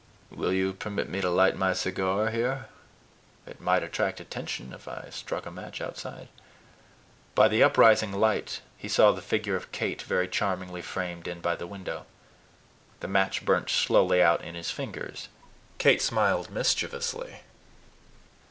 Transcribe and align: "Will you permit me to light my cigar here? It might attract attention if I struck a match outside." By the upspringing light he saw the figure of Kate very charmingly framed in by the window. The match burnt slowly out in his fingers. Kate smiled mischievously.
"Will 0.31 0.51
you 0.51 0.73
permit 0.73 1.09
me 1.09 1.21
to 1.21 1.29
light 1.29 1.55
my 1.55 1.73
cigar 1.73 2.31
here? 2.31 2.69
It 3.45 3.61
might 3.61 3.83
attract 3.83 4.19
attention 4.19 4.73
if 4.73 4.87
I 4.87 5.09
struck 5.11 5.45
a 5.45 5.51
match 5.51 5.79
outside." 5.79 6.27
By 7.35 7.47
the 7.47 7.61
upspringing 7.61 8.11
light 8.11 8.61
he 8.79 8.87
saw 8.89 9.11
the 9.11 9.21
figure 9.21 9.55
of 9.55 9.71
Kate 9.71 10.01
very 10.01 10.27
charmingly 10.27 10.81
framed 10.81 11.27
in 11.27 11.39
by 11.39 11.55
the 11.55 11.67
window. 11.67 12.07
The 12.99 13.07
match 13.09 13.45
burnt 13.45 13.69
slowly 13.69 14.23
out 14.23 14.43
in 14.43 14.55
his 14.55 14.71
fingers. 14.71 15.29
Kate 15.77 16.01
smiled 16.01 16.49
mischievously. 16.49 17.41